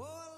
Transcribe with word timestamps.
All 0.00 0.30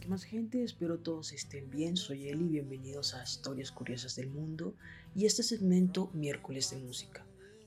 ¿Qué 0.00 0.08
más 0.08 0.24
gente? 0.24 0.64
Espero 0.64 0.98
todos 0.98 1.32
estén 1.32 1.70
bien, 1.70 1.96
soy 1.96 2.28
Eli, 2.28 2.48
bienvenidos 2.48 3.14
a 3.14 3.22
Historias 3.22 3.70
Curiosas 3.70 4.16
del 4.16 4.28
Mundo 4.28 4.74
y 5.14 5.26
este 5.26 5.42
segmento 5.42 6.10
miércoles 6.12 6.70
de 6.70 6.78
música. 6.78 7.24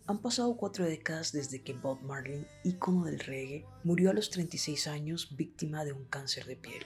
Han 0.07 0.21
pasado 0.21 0.57
cuatro 0.57 0.83
décadas 0.83 1.31
desde 1.31 1.61
que 1.61 1.73
Bob 1.73 2.01
Marley, 2.01 2.45
ícono 2.63 3.05
del 3.05 3.19
reggae, 3.19 3.65
murió 3.83 4.09
a 4.09 4.13
los 4.13 4.29
36 4.31 4.87
años 4.87 5.35
víctima 5.37 5.85
de 5.85 5.93
un 5.93 6.05
cáncer 6.05 6.45
de 6.45 6.57
piel. 6.57 6.85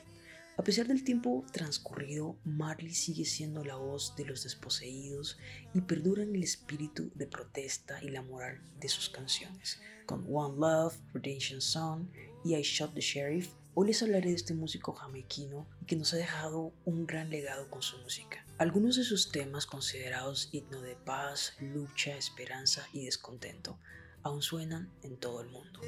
A 0.57 0.63
pesar 0.63 0.87
del 0.87 1.03
tiempo 1.03 1.45
transcurrido, 1.51 2.35
Marley 2.43 2.95
sigue 2.95 3.25
siendo 3.25 3.63
la 3.63 3.75
voz 3.75 4.15
de 4.15 4.25
los 4.25 4.43
desposeídos 4.43 5.37
y 5.75 5.81
perdura 5.81 6.23
en 6.23 6.35
el 6.35 6.41
espíritu 6.41 7.11
de 7.13 7.27
protesta 7.27 8.03
y 8.03 8.09
la 8.09 8.23
moral 8.23 8.59
de 8.79 8.89
sus 8.89 9.07
canciones. 9.07 9.79
Con 10.07 10.25
One 10.27 10.57
Love, 10.57 10.97
Redemption 11.13 11.61
Song 11.61 12.07
y 12.43 12.55
I 12.55 12.63
Shot 12.63 12.95
the 12.95 13.01
Sheriff, 13.01 13.53
hoy 13.75 13.87
les 13.87 14.01
hablaré 14.01 14.29
de 14.29 14.35
este 14.35 14.55
músico 14.55 14.93
jamaiquino 14.93 15.67
que 15.85 15.95
nos 15.95 16.15
ha 16.15 16.17
dejado 16.17 16.73
un 16.85 17.05
gran 17.05 17.29
legado 17.29 17.69
con 17.69 17.83
su 17.83 17.99
música. 17.99 18.43
Algunos 18.57 18.95
de 18.95 19.03
sus 19.03 19.31
temas 19.31 19.67
considerados 19.67 20.49
himno 20.51 20.81
de 20.81 20.95
paz, 20.95 21.53
lucha, 21.59 22.17
esperanza 22.17 22.87
y 22.93 23.05
descontento 23.05 23.77
aún 24.23 24.41
suenan 24.41 24.91
en 25.03 25.17
todo 25.17 25.41
el 25.41 25.49
mundo. 25.49 25.81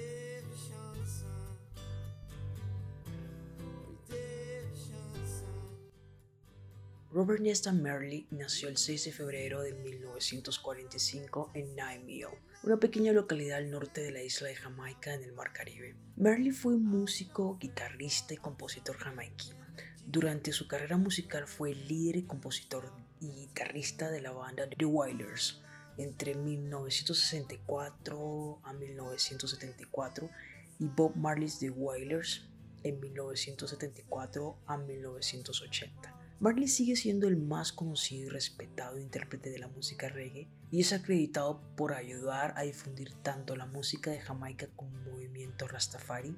Robert 7.12 7.42
Nesta 7.42 7.74
Marley 7.74 8.28
nació 8.30 8.70
el 8.70 8.78
6 8.78 9.06
de 9.06 9.12
febrero 9.12 9.64
de 9.64 9.74
1945 9.74 11.50
en 11.56 11.76
Nine 11.76 12.28
una 12.62 12.78
pequeña 12.78 13.14
localidad 13.14 13.58
al 13.58 13.72
norte 13.72 14.02
de 14.02 14.12
la 14.12 14.22
isla 14.22 14.50
de 14.50 14.56
Jamaica 14.56 15.16
en 15.16 15.24
el 15.24 15.34
Mar 15.34 15.52
Caribe. 15.52 15.96
Marley 16.18 16.52
fue 16.52 16.78
músico, 16.78 17.58
guitarrista 17.60 18.36
y 18.36 18.38
compositor 18.38 18.96
jamaiquino. 18.98 19.58
Durante 20.06 20.52
su 20.52 20.68
carrera 20.68 20.98
musical 20.98 21.48
fue 21.48 21.74
líder 21.74 22.28
compositor 22.28 22.94
y 23.20 23.32
guitarrista 23.32 24.12
de 24.12 24.22
la 24.22 24.32
banda 24.32 24.70
The 24.70 24.86
Wailers 24.86 25.64
entre 25.98 26.36
1964 26.36 28.60
a 28.62 28.74
1974 28.74 30.30
y 30.78 30.86
Bob 30.86 31.16
Marley's 31.16 31.58
The 31.58 31.72
Wailers 31.72 32.46
en 32.84 33.00
1974 33.00 34.60
a 34.68 34.78
1980. 34.78 36.19
Marley 36.42 36.70
sigue 36.70 36.96
siendo 36.96 37.28
el 37.28 37.36
más 37.36 37.74
conocido 37.74 38.28
y 38.28 38.30
respetado 38.30 38.98
intérprete 38.98 39.50
de 39.50 39.60
la 39.60 39.68
música 39.68 40.08
reggae 40.08 40.48
y 40.72 40.80
es 40.80 40.94
acreditado 40.94 41.62
por 41.76 41.92
ayudar 41.92 42.54
a 42.56 42.62
difundir 42.62 43.12
tanto 43.24 43.58
la 43.58 43.66
música 43.66 44.12
de 44.12 44.22
Jamaica 44.22 44.70
como 44.78 44.98
el 45.00 45.12
movimiento 45.12 45.68
Rastafari, 45.68 46.34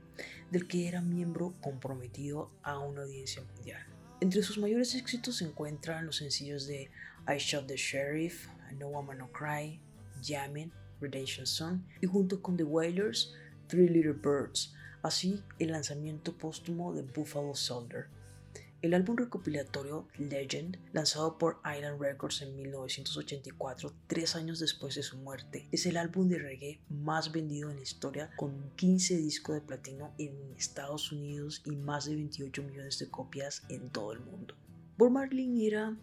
del 0.49 0.67
que 0.67 0.88
era 0.88 1.02
miembro 1.02 1.53
comprometido 1.61 2.49
a 2.63 2.79
una 2.79 3.03
audiencia 3.03 3.44
mundial. 3.44 3.85
Entre 4.22 4.41
sus 4.41 4.57
mayores 4.57 4.95
éxitos 4.95 5.38
se 5.38 5.45
encuentran 5.45 6.07
los 6.07 6.16
sencillos 6.16 6.66
de 6.66 6.89
I 7.27 7.38
Shot 7.38 7.67
the 7.67 7.75
Sheriff, 7.77 8.47
No 8.79 8.89
Woman 8.89 9.19
No 9.19 9.31
Cry, 9.31 9.79
Jammin', 10.23 10.73
Redemption 10.99 11.45
Song 11.45 11.81
y 12.02 12.07
junto 12.07 12.41
con 12.41 12.57
The 12.57 12.63
Wailers, 12.63 13.35
Three 13.67 13.88
Little 13.88 14.13
Birds, 14.13 14.73
así 15.03 15.44
el 15.59 15.73
lanzamiento 15.73 16.35
póstumo 16.35 16.91
de 16.91 17.03
Buffalo 17.03 17.53
Soldier. 17.53 18.07
El 18.81 18.96
álbum 18.96 19.16
recopilatorio 19.16 20.08
Legend, 20.18 20.80
lanzado 20.92 21.38
por 21.38 21.62
Island 21.64 22.02
Records 22.02 22.42
en 22.42 22.56
1984, 22.56 23.94
tres 24.08 24.36
años 24.36 24.59
después 24.59 24.96
de 24.96 25.03
su 25.03 25.18
muerte, 25.18 25.68
es 25.72 25.86
el 25.86 25.97
álbum 25.97 26.28
de 26.28 26.40
reggae 26.40 26.81
más 26.90 27.31
vendido 27.31 27.70
en 27.70 27.75
la 27.75 27.84
historia 27.84 28.31
con 28.36 28.72
15 28.78 29.18
discos 29.18 29.53
de 29.53 29.62
platino 29.62 30.16
en 30.18 30.36
Estados 30.58 31.12
Unidos 31.12 31.62
y 31.64 31.75
más 31.75 32.06
de 32.06 32.16
28 32.16 32.64
millones 32.64 32.97
de 32.97 33.12
copias 33.12 33.62
en 33.70 33.91
todo 33.91 34.14
el 34.14 34.20
mundo. 34.22 34.56
Bob 34.97 35.12
Marley 35.12 35.68
era 35.68 35.96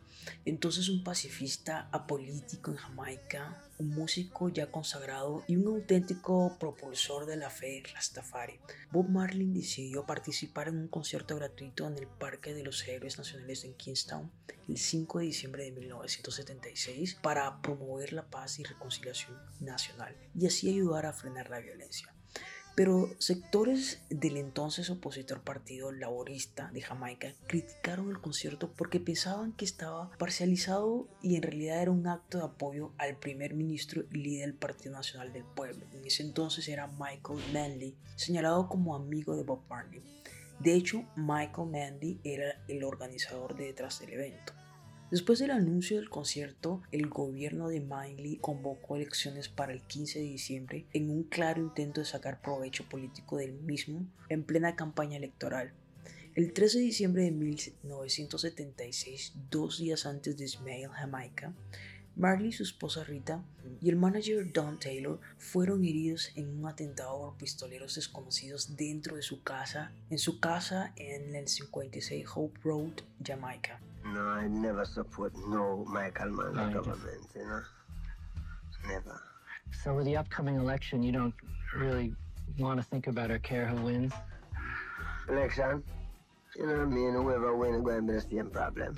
entonces 0.45 0.89
un 0.89 1.05
pacifista 1.05 1.89
apolítico 1.93 2.71
en 2.71 2.77
Jamaica, 2.77 3.63
un 3.79 3.91
músico 3.91 4.49
ya 4.49 4.71
consagrado 4.71 5.45
y 5.47 5.57
un 5.57 5.69
auténtico 5.69 6.57
propulsor 6.59 7.27
de 7.27 7.37
la 7.37 7.51
fe 7.51 7.83
Rastafari. 7.95 8.59
Bob 8.91 9.09
Marley 9.09 9.53
decidió 9.53 10.05
participar 10.05 10.69
en 10.69 10.79
un 10.79 10.89
concierto 10.89 11.37
gratuito 11.37 11.87
en 11.87 11.97
el 11.99 12.07
Parque 12.07 12.55
de 12.55 12.65
los 12.65 12.87
Héroes 12.89 13.19
Nacionales 13.19 13.65
en 13.65 13.75
Kingstown 13.75 14.31
el 14.69 14.77
5 14.77 15.21
de 15.21 15.25
diciembre 15.25 15.65
de 15.65 15.73
1976 15.73 17.15
para 17.23 17.63
promover 17.63 18.13
la 18.13 18.29
paz 18.29 18.59
y 18.59 18.65
reconciliación 18.65 19.37
nacional 19.61 20.15
y 20.35 20.47
así 20.47 20.69
ayudar 20.69 21.07
a 21.07 21.13
frenar 21.13 21.49
la 21.51 21.61
violencia. 21.61 22.13
Pero 22.79 23.11
sectores 23.19 24.01
del 24.09 24.37
entonces 24.37 24.89
opositor 24.89 25.41
Partido 25.41 25.91
Laborista 25.91 26.71
de 26.73 26.81
Jamaica 26.81 27.35
criticaron 27.49 28.09
el 28.09 28.21
concierto 28.21 28.73
porque 28.73 29.01
pensaban 29.01 29.53
que 29.53 29.65
estaba 29.65 30.13
parcializado 30.17 31.09
y 31.21 31.35
en 31.35 31.43
realidad 31.43 31.83
era 31.83 31.91
un 31.91 32.07
acto 32.07 32.39
de 32.39 32.45
apoyo 32.45 32.93
al 32.97 33.17
primer 33.17 33.55
ministro 33.55 34.05
y 34.13 34.19
líder 34.19 34.51
del 34.51 34.55
Partido 34.55 34.93
Nacional 34.93 35.33
del 35.33 35.43
Pueblo. 35.43 35.87
En 35.93 36.07
ese 36.07 36.23
entonces 36.23 36.69
era 36.69 36.87
Michael 36.87 37.41
Manley, 37.53 37.97
señalado 38.15 38.69
como 38.69 38.95
amigo 38.95 39.35
de 39.35 39.43
Bob 39.43 39.63
Marley. 39.69 40.01
De 40.61 40.75
hecho, 40.75 41.05
Michael 41.17 41.71
Manley 41.73 42.21
era 42.23 42.63
el 42.69 42.85
organizador 42.85 43.57
detrás 43.57 43.99
del 43.99 44.13
evento. 44.13 44.53
Después 45.11 45.39
del 45.39 45.53
anuncio 45.53 45.97
del 45.97 46.11
concierto, 46.11 46.83
el 46.93 47.09
gobierno 47.09 47.69
de 47.69 47.81
Manley 47.81 48.37
convocó 48.37 48.97
elecciones 48.97 49.49
para 49.49 49.73
el 49.73 49.81
15 49.81 50.19
de 50.19 50.27
diciembre 50.27 50.85
en 50.93 51.09
un 51.09 51.23
claro 51.23 51.63
intento 51.63 52.03
de 52.03 52.07
sacar 52.07 52.43
provecho 52.43 52.87
político 52.91 53.39
del 53.39 53.55
mismo 53.55 54.07
en 54.29 54.45
plena 54.45 54.77
campaña 54.77 55.17
electoral. 55.17 55.73
El 56.35 56.53
13 56.53 56.81
de 56.81 56.85
diciembre 56.85 57.23
de 57.23 57.31
1976, 57.31 59.33
dos 59.51 59.79
días 59.79 60.05
antes 60.05 60.37
de 60.37 60.45
Ismail 60.45 60.89
Jamaica, 60.89 61.55
Marley, 62.15 62.53
su 62.53 62.65
esposa 62.65 63.03
Rita 63.03 63.43
y 63.81 63.89
el 63.89 63.97
manager 63.97 64.53
Don 64.53 64.79
Taylor 64.79 65.21
fueron 65.39 65.87
heridos 65.87 66.33
en 66.35 66.49
un 66.49 66.67
atentado 66.67 67.19
por 67.19 67.39
pistoleros 67.39 67.95
desconocidos 67.95 68.77
dentro 68.77 69.17
de 69.17 69.23
su 69.23 69.43
casa, 69.43 69.91
en 70.11 70.19
su 70.19 70.39
casa 70.39 70.93
en 70.97 71.35
el 71.35 71.49
56 71.49 72.27
Hope 72.35 72.61
Road, 72.63 72.93
Jamaica. 73.25 73.81
No, 74.05 74.21
I 74.21 74.47
never 74.49 74.85
support 74.85 75.33
no 75.49 75.85
Michael 75.89 76.31
Mann 76.31 76.55
no, 76.55 76.71
government, 76.73 77.27
you 77.35 77.45
know? 77.45 77.61
Never. 78.87 79.21
So 79.83 79.95
with 79.95 80.07
the 80.07 80.17
upcoming 80.17 80.57
election, 80.57 81.03
you 81.03 81.13
don't 81.13 81.35
really 81.77 82.15
want 82.59 82.81
to 82.81 82.87
think 82.87 83.07
about 83.07 83.31
or 83.31 83.39
care 83.39 83.67
who 83.67 83.85
wins? 83.85 84.13
Election? 85.29 85.83
You 86.57 86.67
know 86.67 86.73
what 86.73 86.83
I 86.83 86.85
mean? 86.87 87.13
Whoever 87.13 87.57
wins 87.57 87.85
going 87.85 88.07
to 88.07 88.13
be 88.13 88.19
the 88.19 88.21
same 88.21 88.51
problem. 88.51 88.97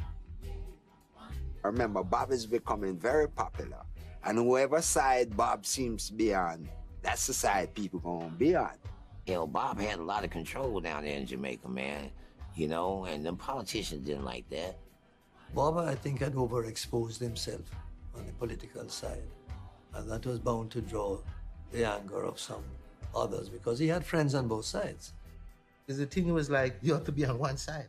Remember, 1.63 2.03
Bob 2.03 2.31
is 2.31 2.47
becoming 2.47 2.97
very 2.97 3.29
popular. 3.29 3.83
And 4.25 4.39
whoever 4.39 4.81
side 4.83 5.37
Bob 5.37 5.67
seems 5.67 6.09
to 6.09 6.15
be 6.15 6.35
on, 6.35 6.69
that's 7.03 7.27
the 7.27 7.33
side 7.33 7.75
people 7.75 8.01
gonna 8.01 8.29
be 8.31 8.55
on. 8.55 8.73
Hell, 9.27 9.47
Bob 9.47 9.79
had 9.79 9.99
a 9.99 10.03
lot 10.03 10.25
of 10.25 10.31
control 10.31 10.81
down 10.81 11.05
there 11.05 11.17
in 11.17 11.27
Jamaica, 11.27 11.69
man. 11.69 12.11
You 12.55 12.69
know, 12.69 13.05
and 13.05 13.25
the 13.25 13.33
politicians 13.33 14.07
didn't 14.07 14.25
like 14.25 14.49
that. 14.51 14.77
Bob, 15.55 15.79
I 15.79 15.95
think, 15.95 16.21
had 16.21 16.35
overexposed 16.35 17.19
himself 17.19 17.63
on 18.17 18.25
the 18.27 18.33
political 18.33 18.89
side. 18.89 19.23
And 19.95 20.09
that 20.09 20.25
was 20.25 20.39
bound 20.39 20.71
to 20.73 20.81
draw 20.81 21.19
the 21.73 21.85
anger 21.85 22.23
of 22.23 22.39
some 22.39 22.63
others 23.15 23.49
because 23.49 23.79
he 23.79 23.89
had 23.89 24.05
friends 24.05 24.35
on 24.35 24.47
both 24.47 24.65
sides. 24.65 25.13
Because 25.85 25.99
the 25.99 26.07
thing 26.07 26.33
was 26.33 26.49
like, 26.51 26.77
you 26.83 26.93
have 26.95 27.05
to 27.05 27.13
be 27.13 27.25
on 27.25 27.39
one 27.39 27.57
side. 27.57 27.89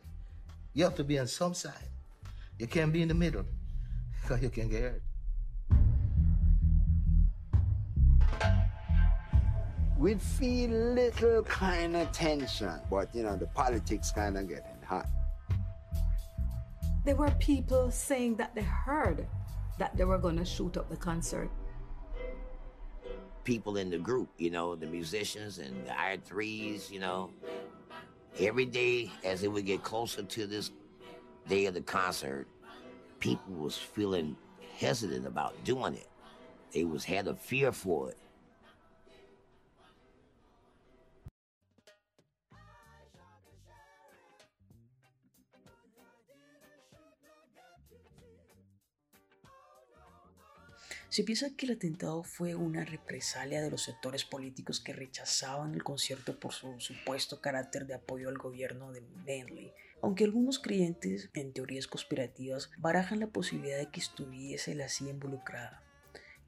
You 0.74 0.84
have 0.84 0.96
to 0.96 1.04
be 1.04 1.18
on 1.18 1.28
some 1.28 1.54
side. 1.54 1.88
You 2.58 2.66
can't 2.66 2.92
be 2.92 3.02
in 3.02 3.08
the 3.08 3.14
middle 3.14 3.44
because 4.20 4.42
you 4.42 4.50
can 4.50 4.68
get 4.68 4.82
hurt. 4.82 5.02
We'd 9.98 10.20
feel 10.20 10.70
little 10.70 11.44
kind 11.44 11.94
of 11.94 12.10
tension, 12.10 12.80
but 12.90 13.14
you 13.14 13.22
know, 13.22 13.36
the 13.36 13.46
politics 13.46 14.10
kind 14.10 14.36
of 14.36 14.48
getting 14.48 14.82
hot. 14.84 15.06
There 17.04 17.16
were 17.16 17.32
people 17.32 17.90
saying 17.90 18.36
that 18.36 18.54
they 18.54 18.62
heard 18.62 19.26
that 19.78 19.96
they 19.96 20.04
were 20.04 20.18
going 20.18 20.36
to 20.36 20.44
shoot 20.44 20.76
up 20.76 20.88
the 20.88 20.96
concert. 20.96 21.50
People 23.42 23.76
in 23.76 23.90
the 23.90 23.98
group, 23.98 24.28
you 24.38 24.50
know, 24.50 24.76
the 24.76 24.86
musicians 24.86 25.58
and 25.58 25.84
the 25.84 25.98
I 25.98 26.18
threes, 26.18 26.90
you 26.92 27.00
know, 27.00 27.30
every 28.38 28.66
day 28.66 29.10
as 29.24 29.42
it 29.42 29.50
would 29.50 29.66
get 29.66 29.82
closer 29.82 30.22
to 30.22 30.46
this 30.46 30.70
day 31.48 31.66
of 31.66 31.74
the 31.74 31.80
concert, 31.80 32.46
people 33.18 33.52
was 33.54 33.76
feeling 33.76 34.36
hesitant 34.78 35.26
about 35.26 35.54
doing 35.64 35.94
it. 35.94 36.08
They 36.72 36.84
was 36.84 37.02
had 37.04 37.26
a 37.26 37.34
fear 37.34 37.72
for 37.72 38.10
it. 38.10 38.18
Se 51.12 51.24
piensa 51.24 51.54
que 51.54 51.66
el 51.66 51.72
atentado 51.72 52.22
fue 52.22 52.54
una 52.54 52.86
represalia 52.86 53.60
de 53.60 53.70
los 53.70 53.82
sectores 53.82 54.24
políticos 54.24 54.80
que 54.80 54.94
rechazaban 54.94 55.74
el 55.74 55.84
concierto 55.84 56.40
por 56.40 56.54
su 56.54 56.80
supuesto 56.80 57.42
carácter 57.42 57.86
de 57.86 57.92
apoyo 57.92 58.30
al 58.30 58.38
gobierno 58.38 58.92
de 58.92 59.02
Manley, 59.02 59.74
Aunque 60.00 60.24
algunos 60.24 60.58
creyentes 60.58 61.28
en 61.34 61.52
teorías 61.52 61.86
conspirativas 61.86 62.70
barajan 62.78 63.20
la 63.20 63.26
posibilidad 63.26 63.76
de 63.76 63.90
que 63.90 64.00
estuviese 64.00 64.74
la 64.74 64.88
CIA 64.88 65.10
involucrada, 65.10 65.82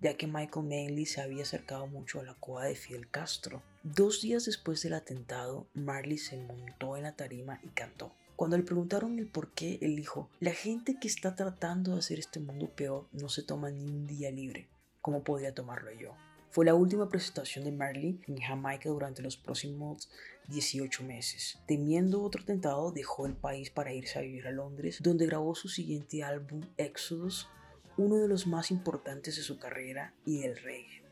ya 0.01 0.17
que 0.17 0.27
Michael 0.27 0.65
Manley 0.65 1.05
se 1.05 1.21
había 1.21 1.43
acercado 1.43 1.87
mucho 1.87 2.21
a 2.21 2.25
la 2.25 2.33
cueva 2.33 2.65
de 2.65 2.75
Fidel 2.75 3.11
Castro. 3.11 3.63
Dos 3.83 4.23
días 4.23 4.47
después 4.47 4.81
del 4.81 4.95
atentado, 4.95 5.69
Marley 5.75 6.17
se 6.17 6.39
montó 6.39 6.97
en 6.97 7.03
la 7.03 7.17
tarima 7.17 7.61
y 7.63 7.69
cantó. 7.69 8.15
Cuando 8.37 8.57
le 8.57 8.65
preguntaron 8.65 9.19
el 9.19 9.29
por 9.29 9.53
qué, 9.53 9.79
él 9.81 9.95
dijo, 9.95 10.29
la 10.41 10.53
gente 10.53 10.99
que 11.01 11.07
está 11.07 11.37
tratando 11.37 11.93
de 11.93 12.01
hacer 12.01 12.19
este 12.19 12.41
mundo 12.41 12.69
peor 12.69 13.07
no 13.13 13.29
se 13.29 13.45
toma 13.45 13.71
ni 13.71 13.85
un 13.85 14.07
día 14.07 14.31
libre. 14.33 14.69
¿Cómo 15.01 15.23
podría 15.23 15.55
tomarlo 15.55 15.93
yo? 15.93 16.17
Fue 16.51 16.65
la 16.65 16.75
última 16.75 17.09
presentación 17.09 17.65
de 17.65 17.73
Marley 17.73 18.21
en 18.27 18.39
Jamaica 18.39 18.89
durante 18.89 19.23
los 19.23 19.37
próximos 19.37 20.11
18 20.49 21.05
meses. 21.05 21.59
Temiendo 21.67 22.23
otro 22.23 22.43
atentado, 22.43 22.91
dejó 22.91 23.27
el 23.27 23.35
país 23.35 23.71
para 23.71 23.93
irse 23.93 24.19
a 24.19 24.23
vivir 24.23 24.47
a 24.49 24.53
Londres, 24.53 24.99
donde 25.01 25.27
grabó 25.27 25.55
su 25.55 25.69
siguiente 25.69 26.25
álbum, 26.25 26.63
Exodus, 26.77 27.49
uno 27.97 28.17
de 28.17 28.29
los 28.29 28.47
más 28.49 28.73
importantes 28.73 29.37
de 29.37 29.43
su 29.43 29.59
carrera 29.59 30.13
y 30.25 30.41
del 30.41 30.57
reggae. 30.57 31.04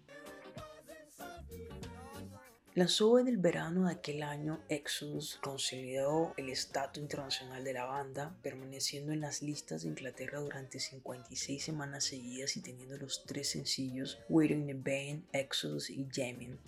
Lanzó 2.75 3.19
en 3.19 3.29
el 3.29 3.37
verano 3.37 3.85
de 3.87 3.93
aquel 3.93 4.23
año 4.23 4.63
Exodus, 4.71 5.39
consolidó 5.43 6.33
el 6.39 6.49
estatus 6.49 7.03
internacional 7.03 7.63
de 7.65 7.75
la 7.75 7.85
banda, 7.85 8.35
permaneciendo 8.43 9.13
en 9.13 9.21
las 9.21 9.43
listas 9.43 9.83
de 9.83 9.89
Inglaterra 9.89 10.41
durante 10.41 10.81
56 10.81 11.63
semanas 11.63 12.05
seguidas 12.05 12.57
y 12.57 12.63
teniendo 12.63 12.97
los 12.97 13.25
tres 13.27 13.51
sencillos 13.51 14.21
Waiting 14.31 14.71
in 14.71 14.83
the 14.83 14.91
Band, 14.91 15.25
Exodus 15.35 15.91
y 15.91 16.09
Jamming 16.11 16.59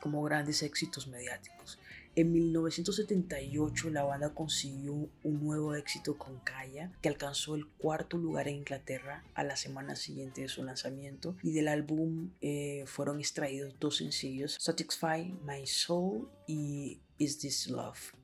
como 0.00 0.20
grandes 0.22 0.64
éxitos 0.64 1.06
mediáticos. 1.06 1.78
En 2.18 2.32
1978 2.32 3.90
la 3.90 4.02
banda 4.02 4.32
consiguió 4.32 4.94
un 5.22 5.44
nuevo 5.44 5.74
éxito 5.74 6.16
con 6.16 6.38
Kaya, 6.40 6.90
que 7.02 7.10
alcanzó 7.10 7.54
el 7.54 7.66
cuarto 7.66 8.16
lugar 8.16 8.48
en 8.48 8.56
Inglaterra 8.56 9.22
a 9.34 9.44
la 9.44 9.54
semana 9.54 9.96
siguiente 9.96 10.40
de 10.40 10.48
su 10.48 10.64
lanzamiento 10.64 11.36
y 11.42 11.52
del 11.52 11.68
álbum 11.68 12.30
eh, 12.40 12.84
fueron 12.86 13.20
extraídos 13.20 13.74
dos 13.78 13.98
sencillos, 13.98 14.56
Satisfy 14.58 15.34
My 15.44 15.66
Soul 15.66 16.26
y 16.46 17.00
Is 17.18 17.36
This 17.38 17.68
Love. 17.68 18.14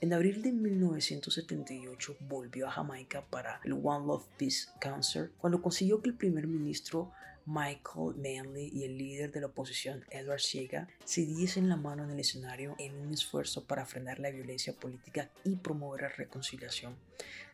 En 0.00 0.14
abril 0.14 0.40
de 0.40 0.50
1978 0.52 2.16
volvió 2.20 2.68
a 2.68 2.70
Jamaica 2.70 3.26
para 3.28 3.60
el 3.64 3.74
One 3.74 4.06
Love 4.06 4.26
Peace 4.38 4.68
Concert, 4.82 5.30
cuando 5.36 5.60
consiguió 5.60 6.00
que 6.00 6.08
el 6.08 6.16
primer 6.16 6.46
ministro 6.46 7.12
Michael 7.46 8.16
Manley 8.16 8.70
y 8.72 8.84
el 8.84 8.98
líder 8.98 9.32
de 9.32 9.40
la 9.40 9.48
oposición 9.48 10.04
Edward 10.10 10.40
Siega 10.40 10.88
se 11.04 11.22
diesen 11.26 11.68
la 11.68 11.76
mano 11.76 12.04
en 12.04 12.10
el 12.10 12.20
escenario 12.20 12.74
en 12.78 12.94
un 12.96 13.12
esfuerzo 13.12 13.66
para 13.66 13.86
frenar 13.86 14.18
la 14.18 14.30
violencia 14.30 14.72
política 14.74 15.30
y 15.44 15.56
promover 15.56 16.02
la 16.02 16.08
reconciliación 16.08 16.96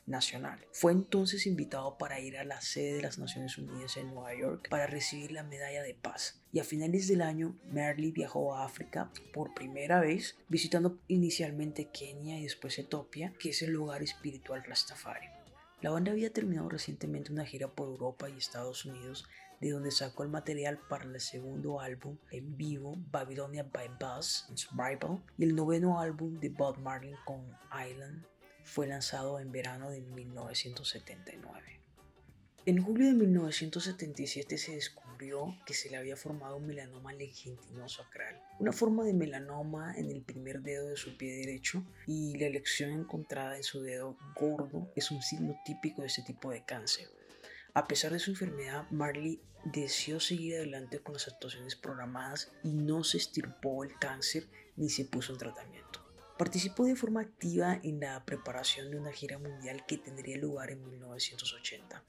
nacional. 0.08 0.58
Fue 0.72 0.92
entonces 0.92 1.46
invitado 1.46 1.98
para 1.98 2.18
ir 2.20 2.38
a 2.38 2.44
la 2.44 2.60
sede 2.60 2.94
de 2.94 3.02
las 3.02 3.18
Naciones 3.18 3.58
Unidas 3.58 3.96
en 3.96 4.08
Nueva 4.08 4.34
York 4.34 4.68
para 4.68 4.86
recibir 4.86 5.32
la 5.32 5.42
medalla 5.42 5.82
de 5.82 5.94
paz. 5.94 6.40
Y 6.52 6.60
a 6.60 6.64
finales 6.64 7.08
del 7.08 7.22
año, 7.22 7.56
Marley 7.70 8.10
viajó 8.10 8.54
a 8.54 8.64
África 8.64 9.12
por 9.32 9.54
primera 9.54 10.00
vez, 10.00 10.36
visitando 10.48 10.98
inicialmente 11.08 11.90
Kenia 11.92 12.38
y 12.38 12.44
después 12.44 12.78
Etiopía, 12.78 13.34
que 13.38 13.50
es 13.50 13.62
el 13.62 13.72
lugar 13.72 14.02
espiritual 14.02 14.64
Rastafari. 14.64 15.26
La 15.80 15.90
banda 15.90 16.10
había 16.10 16.32
terminado 16.32 16.68
recientemente 16.68 17.30
una 17.30 17.44
gira 17.44 17.68
por 17.68 17.88
Europa 17.88 18.28
y 18.28 18.36
Estados 18.36 18.84
Unidos 18.84 19.26
de 19.60 19.70
donde 19.70 19.90
sacó 19.90 20.22
el 20.22 20.28
material 20.28 20.78
para 20.88 21.04
el 21.04 21.20
segundo 21.20 21.80
álbum 21.80 22.16
en 22.30 22.56
vivo, 22.56 22.96
Babylonia 23.10 23.64
by 23.64 23.88
Buzz 23.98 24.46
Survival, 24.54 25.22
y 25.36 25.44
el 25.44 25.54
noveno 25.54 26.00
álbum 26.00 26.38
de 26.40 26.48
Bob 26.50 26.78
Marley 26.78 27.14
con 27.24 27.44
Island 27.88 28.24
fue 28.64 28.86
lanzado 28.86 29.40
en 29.40 29.50
verano 29.50 29.90
de 29.90 30.00
1979. 30.00 31.80
En 32.66 32.82
julio 32.82 33.06
de 33.06 33.14
1977 33.14 34.58
se 34.58 34.74
descubrió 34.74 35.56
que 35.64 35.72
se 35.72 35.88
le 35.88 35.96
había 35.96 36.16
formado 36.16 36.58
un 36.58 36.66
melanoma 36.66 37.14
legitinoso 37.14 38.02
acral, 38.02 38.42
una 38.58 38.72
forma 38.72 39.04
de 39.04 39.14
melanoma 39.14 39.94
en 39.96 40.10
el 40.10 40.20
primer 40.20 40.60
dedo 40.60 40.88
de 40.88 40.96
su 40.96 41.16
pie 41.16 41.34
derecho 41.36 41.82
y 42.06 42.36
la 42.36 42.46
elección 42.46 42.90
encontrada 42.90 43.56
en 43.56 43.62
su 43.62 43.80
dedo 43.80 44.18
gordo 44.38 44.92
es 44.94 45.10
un 45.10 45.22
signo 45.22 45.58
típico 45.64 46.02
de 46.02 46.08
este 46.08 46.22
tipo 46.22 46.50
de 46.50 46.62
cáncer. 46.62 47.08
A 47.74 47.86
pesar 47.86 48.12
de 48.12 48.18
su 48.18 48.30
enfermedad, 48.30 48.88
Marley 48.90 49.40
deseó 49.64 50.20
seguir 50.20 50.56
adelante 50.56 51.00
con 51.00 51.14
las 51.14 51.28
actuaciones 51.28 51.76
programadas 51.76 52.50
y 52.62 52.72
no 52.72 53.04
se 53.04 53.18
estirpó 53.18 53.84
el 53.84 53.98
cáncer 53.98 54.48
ni 54.76 54.88
se 54.88 55.04
puso 55.04 55.32
en 55.32 55.38
tratamiento. 55.38 56.04
Participó 56.38 56.84
de 56.84 56.96
forma 56.96 57.20
activa 57.20 57.80
en 57.82 58.00
la 58.00 58.24
preparación 58.24 58.90
de 58.90 58.98
una 58.98 59.12
gira 59.12 59.38
mundial 59.38 59.84
que 59.86 59.98
tendría 59.98 60.38
lugar 60.38 60.70
en 60.70 60.84
1980. 60.84 62.04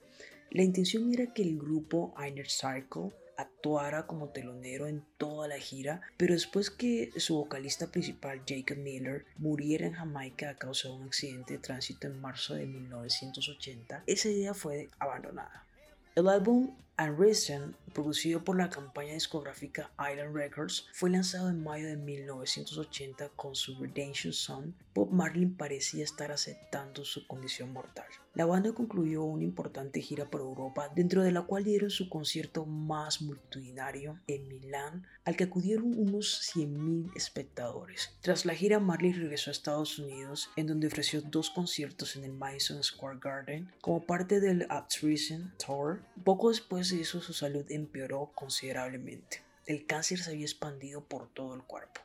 La 0.50 0.62
intención 0.62 1.12
era 1.12 1.32
que 1.32 1.42
el 1.42 1.58
grupo 1.58 2.14
Inner 2.24 2.48
Circle 2.48 3.10
actuara 3.40 4.06
como 4.06 4.28
telonero 4.28 4.86
en 4.86 5.04
toda 5.18 5.48
la 5.48 5.58
gira, 5.58 6.00
pero 6.16 6.34
después 6.34 6.70
que 6.70 7.10
su 7.16 7.36
vocalista 7.36 7.90
principal 7.90 8.42
Jacob 8.46 8.78
Miller 8.78 9.26
muriera 9.38 9.86
en 9.86 9.94
Jamaica 9.94 10.50
a 10.50 10.56
causa 10.56 10.88
de 10.88 10.94
un 10.94 11.04
accidente 11.04 11.54
de 11.54 11.58
tránsito 11.60 12.06
en 12.06 12.20
marzo 12.20 12.54
de 12.54 12.66
1980, 12.66 14.04
esa 14.06 14.28
idea 14.28 14.54
fue 14.54 14.88
abandonada. 14.98 15.66
El 16.14 16.28
álbum 16.28 16.74
Unrisen, 17.00 17.74
producido 17.94 18.44
por 18.44 18.58
la 18.58 18.68
compañía 18.68 19.14
discográfica 19.14 19.90
Island 19.98 20.36
Records, 20.36 20.86
fue 20.92 21.08
lanzado 21.08 21.48
en 21.48 21.62
mayo 21.62 21.86
de 21.86 21.96
1980 21.96 23.30
con 23.30 23.54
su 23.54 23.74
Redemption 23.80 24.34
Song. 24.34 24.72
Bob 24.94 25.10
Marley 25.10 25.46
parecía 25.46 26.04
estar 26.04 26.30
aceptando 26.30 27.04
su 27.04 27.26
condición 27.26 27.72
mortal. 27.72 28.06
La 28.34 28.46
banda 28.46 28.72
concluyó 28.72 29.24
una 29.24 29.42
importante 29.42 30.00
gira 30.00 30.30
por 30.30 30.40
Europa, 30.40 30.88
dentro 30.94 31.22
de 31.22 31.32
la 31.32 31.42
cual 31.42 31.64
dieron 31.64 31.90
su 31.90 32.08
concierto 32.08 32.64
más 32.64 33.22
multitudinario 33.22 34.20
en 34.28 34.46
Milán, 34.46 35.06
al 35.24 35.36
que 35.36 35.44
acudieron 35.44 35.98
unos 35.98 36.52
100.000 36.54 37.10
espectadores. 37.16 38.16
Tras 38.20 38.44
la 38.46 38.54
gira, 38.54 38.78
Marley 38.78 39.12
regresó 39.12 39.50
a 39.50 39.52
Estados 39.52 39.98
Unidos, 39.98 40.50
en 40.56 40.68
donde 40.68 40.86
ofreció 40.86 41.22
dos 41.22 41.50
conciertos 41.50 42.14
en 42.14 42.24
el 42.24 42.32
Madison 42.32 42.82
Square 42.84 43.18
Garden 43.20 43.72
como 43.80 44.04
parte 44.06 44.38
del 44.38 44.66
Uprising 44.70 45.52
Tour. 45.56 46.02
Poco 46.22 46.50
después 46.50 46.89
de 46.98 47.04
su 47.04 47.20
salud 47.20 47.64
empeoró 47.70 48.32
considerablemente. 48.34 49.42
El 49.66 49.86
cáncer 49.86 50.18
se 50.18 50.30
había 50.30 50.44
expandido 50.44 51.04
por 51.04 51.32
todo 51.32 51.54
el 51.54 51.62
cuerpo. 51.62 52.00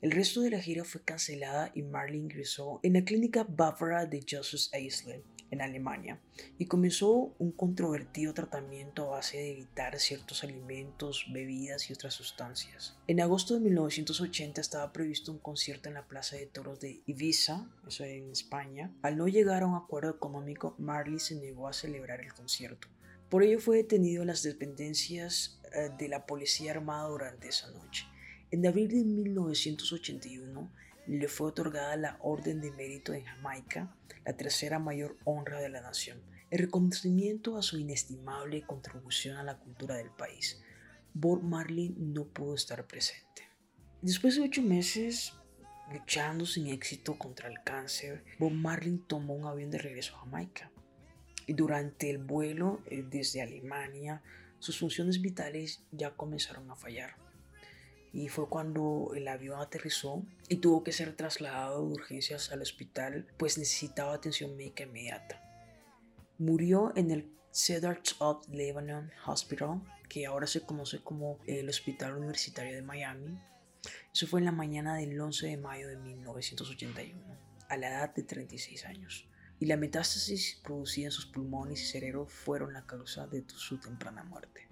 El 0.00 0.10
resto 0.12 0.40
de 0.40 0.50
la 0.50 0.60
gira 0.60 0.84
fue 0.84 1.02
cancelada 1.02 1.70
y 1.74 1.82
Marley 1.82 2.18
ingresó 2.18 2.80
en 2.82 2.94
la 2.94 3.04
clínica 3.04 3.44
Bavara 3.48 4.06
de 4.06 4.24
Joseph 4.28 4.72
Eisler, 4.72 5.22
en 5.50 5.60
Alemania 5.60 6.20
y 6.58 6.66
comenzó 6.66 7.34
un 7.38 7.52
controvertido 7.52 8.32
tratamiento 8.34 9.04
a 9.04 9.16
base 9.16 9.38
de 9.38 9.50
evitar 9.52 9.98
ciertos 9.98 10.44
alimentos, 10.44 11.26
bebidas 11.32 11.90
y 11.90 11.92
otras 11.92 12.14
sustancias. 12.14 12.96
En 13.06 13.20
agosto 13.20 13.54
de 13.54 13.60
1980 13.60 14.60
estaba 14.60 14.92
previsto 14.92 15.32
un 15.32 15.38
concierto 15.38 15.88
en 15.88 15.94
la 15.94 16.06
Plaza 16.06 16.36
de 16.36 16.46
Toros 16.46 16.80
de 16.80 17.02
Ibiza, 17.06 17.68
eso 17.86 18.04
en 18.04 18.30
España. 18.30 18.92
Al 19.02 19.16
no 19.16 19.28
llegar 19.28 19.62
a 19.62 19.66
un 19.66 19.76
acuerdo 19.76 20.10
económico, 20.10 20.74
Marley 20.78 21.18
se 21.18 21.34
negó 21.34 21.68
a 21.68 21.72
celebrar 21.72 22.20
el 22.20 22.32
concierto. 22.32 22.88
Por 23.30 23.44
ello 23.44 23.60
fue 23.60 23.76
detenido 23.76 24.22
en 24.22 24.28
las 24.28 24.42
dependencias 24.42 25.60
eh, 25.72 25.90
de 25.96 26.08
la 26.08 26.26
Policía 26.26 26.72
Armada 26.72 27.08
durante 27.08 27.48
esa 27.48 27.70
noche. 27.70 28.06
En 28.50 28.66
abril 28.66 28.88
de 28.88 29.04
1981, 29.04 30.72
le 31.06 31.28
fue 31.28 31.46
otorgada 31.46 31.96
la 31.96 32.18
Orden 32.22 32.60
de 32.60 32.72
Mérito 32.72 33.14
en 33.14 33.24
Jamaica, 33.24 33.96
la 34.24 34.36
tercera 34.36 34.80
mayor 34.80 35.16
honra 35.24 35.60
de 35.60 35.68
la 35.68 35.80
nación, 35.80 36.20
el 36.50 36.58
reconocimiento 36.58 37.56
a 37.56 37.62
su 37.62 37.78
inestimable 37.78 38.62
contribución 38.62 39.36
a 39.36 39.44
la 39.44 39.58
cultura 39.58 39.94
del 39.94 40.10
país. 40.10 40.60
Bob 41.14 41.40
Marley 41.40 41.94
no 41.96 42.24
pudo 42.24 42.56
estar 42.56 42.84
presente. 42.88 43.48
Después 44.02 44.34
de 44.34 44.42
ocho 44.42 44.62
meses 44.62 45.34
luchando 45.92 46.46
sin 46.46 46.66
éxito 46.66 47.16
contra 47.16 47.48
el 47.48 47.62
cáncer, 47.62 48.24
Bob 48.40 48.52
Marley 48.52 48.98
tomó 49.06 49.34
un 49.34 49.46
avión 49.46 49.70
de 49.70 49.78
regreso 49.78 50.16
a 50.16 50.20
Jamaica. 50.20 50.72
Durante 51.54 52.10
el 52.10 52.18
vuelo 52.18 52.80
eh, 52.86 53.04
desde 53.08 53.42
Alemania, 53.42 54.22
sus 54.58 54.78
funciones 54.78 55.20
vitales 55.20 55.82
ya 55.90 56.10
comenzaron 56.10 56.70
a 56.70 56.76
fallar 56.76 57.16
y 58.12 58.28
fue 58.28 58.48
cuando 58.48 59.12
el 59.14 59.28
avión 59.28 59.60
aterrizó 59.60 60.24
y 60.48 60.56
tuvo 60.56 60.82
que 60.82 60.92
ser 60.92 61.14
trasladado 61.14 61.86
de 61.86 61.92
urgencias 61.92 62.50
al 62.50 62.62
hospital 62.62 63.26
pues 63.36 63.56
necesitaba 63.56 64.14
atención 64.14 64.56
médica 64.56 64.82
inmediata. 64.82 65.40
Murió 66.38 66.92
en 66.96 67.10
el 67.10 67.30
Cedar 67.52 68.00
of 68.18 68.48
Lebanon 68.48 69.10
Hospital, 69.26 69.82
que 70.08 70.26
ahora 70.26 70.46
se 70.46 70.62
conoce 70.62 71.02
como 71.02 71.38
el 71.46 71.68
Hospital 71.68 72.16
Universitario 72.16 72.74
de 72.74 72.82
Miami. 72.82 73.38
Eso 74.12 74.26
fue 74.26 74.40
en 74.40 74.46
la 74.46 74.52
mañana 74.52 74.96
del 74.96 75.20
11 75.20 75.48
de 75.48 75.56
mayo 75.56 75.88
de 75.88 75.96
1981, 75.96 77.20
a 77.68 77.76
la 77.76 77.88
edad 77.88 78.14
de 78.14 78.22
36 78.22 78.84
años. 78.86 79.28
Y 79.60 79.66
la 79.66 79.76
metástasis 79.76 80.58
producida 80.64 81.06
en 81.06 81.12
sus 81.12 81.26
pulmones 81.26 81.82
y 81.82 81.84
cerebro 81.84 82.26
fueron 82.26 82.72
la 82.72 82.86
causa 82.86 83.26
de 83.26 83.44
su 83.46 83.78
temprana 83.78 84.24
muerte. 84.24 84.68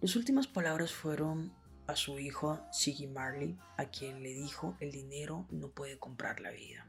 Las 0.00 0.14
últimas 0.14 0.46
palabras 0.46 0.92
fueron 0.92 1.52
a 1.88 1.96
su 1.96 2.20
hijo 2.20 2.60
Siggy 2.70 3.08
Marley, 3.08 3.58
a 3.76 3.86
quien 3.86 4.22
le 4.22 4.32
dijo 4.32 4.76
el 4.78 4.92
dinero 4.92 5.48
no 5.50 5.70
puede 5.70 5.98
comprar 5.98 6.40
la 6.40 6.52
vida. 6.52 6.88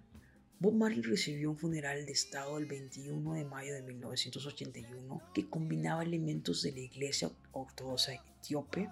Bob 0.59 0.75
Marley 0.75 1.01
recibió 1.01 1.49
un 1.49 1.57
funeral 1.57 2.05
de 2.05 2.11
Estado 2.11 2.57
el 2.57 2.67
21 2.67 3.33
de 3.33 3.45
mayo 3.45 3.73
de 3.73 3.81
1981 3.81 5.21
que 5.33 5.49
combinaba 5.49 6.03
elementos 6.03 6.61
de 6.61 6.71
la 6.71 6.79
Iglesia 6.79 7.31
Ortodoxa 7.51 8.13
Etíope 8.13 8.89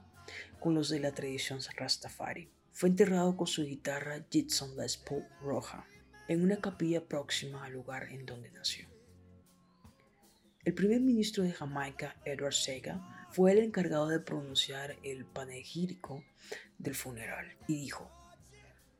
con 0.59 0.73
los 0.73 0.89
de 0.89 0.99
la 0.99 1.13
tradición 1.13 1.59
Rastafari. 1.77 2.49
Fue 2.71 2.89
enterrado 2.89 3.37
con 3.37 3.47
su 3.47 3.63
guitarra 3.63 4.25
Gibson 4.29 4.75
Les 4.75 4.97
Paul 4.97 5.25
roja 5.41 5.87
en 6.27 6.43
una 6.43 6.57
capilla 6.57 7.07
próxima 7.07 7.65
al 7.65 7.73
lugar 7.73 8.09
en 8.11 8.25
donde 8.25 8.51
nació. 8.51 8.87
El 10.63 10.75
primer 10.75 11.01
ministro 11.01 11.43
de 11.43 11.51
Jamaica, 11.51 12.15
Edward 12.23 12.53
Sega, 12.53 13.27
fue 13.31 13.53
el 13.53 13.59
encargado 13.59 14.07
de 14.09 14.19
pronunciar 14.19 14.95
el 15.03 15.25
panegírico 15.25 16.23
del 16.77 16.93
funeral 16.93 17.57
y 17.67 17.75
dijo, 17.75 18.11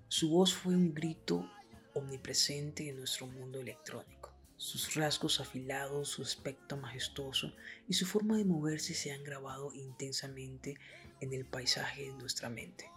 su 0.08 0.30
voz 0.30 0.54
fue 0.54 0.76
un 0.76 0.94
grito 0.94 1.50
omnipresente 1.94 2.90
en 2.90 2.98
nuestro 2.98 3.28
mundo 3.28 3.60
electrónico. 3.60 4.34
Sus 4.58 4.96
rasgos 4.96 5.40
afilados, 5.40 6.10
su 6.10 6.22
aspecto 6.22 6.78
majestuoso 6.78 7.54
y 7.88 7.94
su 7.94 8.06
forma 8.06 8.38
de 8.38 8.46
moverse 8.46 8.94
se 8.94 9.12
han 9.12 9.24
grabado 9.24 9.72
intensamente 9.74 10.78
en 11.20 11.34
el 11.34 11.46
paisaje 11.46 12.04
de 12.04 12.14
nuestra 12.14 12.50
mente. 12.50 12.90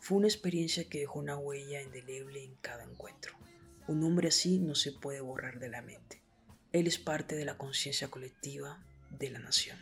Fue 0.00 0.16
una 0.16 0.28
experiencia 0.28 0.88
que 0.88 1.00
dejó 1.00 1.18
una 1.18 1.36
huella 1.36 1.82
indeleble 1.82 2.42
en 2.42 2.54
cada 2.62 2.84
encuentro. 2.84 3.34
Un 3.86 4.02
hombre 4.02 4.28
así 4.28 4.58
no 4.58 4.74
se 4.74 4.92
puede 4.92 5.20
borrar 5.20 5.60
de 5.60 5.68
la 5.68 5.82
mente. 5.82 6.22
Él 6.72 6.86
es 6.86 6.98
parte 6.98 7.36
de 7.36 7.44
la 7.44 7.58
conciencia 7.58 8.08
colectiva 8.08 8.82
de 9.10 9.30
la 9.30 9.38
nación. 9.40 9.76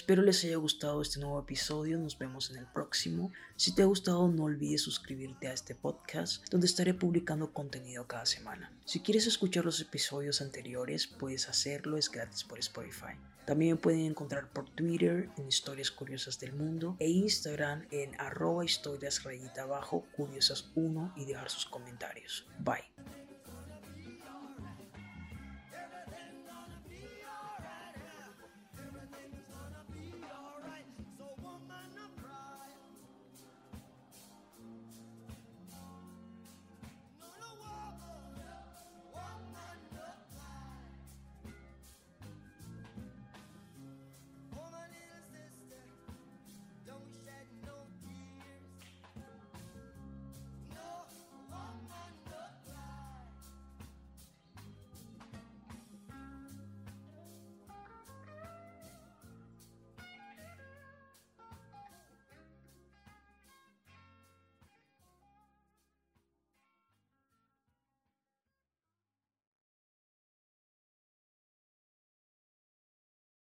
Espero 0.00 0.22
les 0.22 0.42
haya 0.44 0.56
gustado 0.56 1.02
este 1.02 1.20
nuevo 1.20 1.38
episodio, 1.38 1.98
nos 1.98 2.18
vemos 2.18 2.50
en 2.50 2.56
el 2.56 2.66
próximo. 2.66 3.30
Si 3.54 3.74
te 3.74 3.82
ha 3.82 3.84
gustado 3.84 4.28
no 4.28 4.44
olvides 4.44 4.80
suscribirte 4.80 5.46
a 5.46 5.52
este 5.52 5.74
podcast 5.74 6.42
donde 6.48 6.66
estaré 6.66 6.94
publicando 6.94 7.52
contenido 7.52 8.06
cada 8.06 8.24
semana. 8.24 8.72
Si 8.86 9.00
quieres 9.00 9.26
escuchar 9.26 9.66
los 9.66 9.78
episodios 9.78 10.40
anteriores 10.40 11.06
puedes 11.06 11.50
hacerlo, 11.50 11.98
es 11.98 12.10
gratis 12.10 12.44
por 12.44 12.58
Spotify. 12.58 13.12
También 13.44 13.76
pueden 13.76 14.06
encontrar 14.06 14.50
por 14.50 14.70
Twitter 14.70 15.28
en 15.36 15.46
Historias 15.46 15.90
Curiosas 15.90 16.40
del 16.40 16.54
Mundo 16.54 16.96
e 16.98 17.10
Instagram 17.10 17.86
en 17.90 18.18
arroba 18.18 18.64
historias 18.64 19.22
rayita 19.22 19.64
abajo 19.64 20.06
curiosas 20.16 20.70
1 20.76 21.12
y 21.16 21.26
dejar 21.26 21.50
sus 21.50 21.66
comentarios. 21.66 22.46
Bye. 22.58 23.19